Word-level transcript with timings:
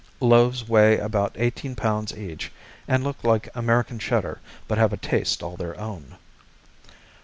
Loaves 0.19 0.67
weigh 0.67 0.97
about 0.97 1.35
eighteen 1.37 1.75
pounds 1.75 2.17
each 2.17 2.51
and 2.87 3.03
look 3.03 3.23
like 3.23 3.49
American 3.55 3.99
Cheddar 3.99 4.39
but 4.67 4.79
have 4.79 4.91
a 4.91 4.97
taste 4.97 5.43
all 5.43 5.55
their 5.55 5.79
own. 5.79 6.15